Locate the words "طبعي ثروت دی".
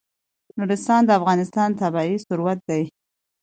1.81-2.83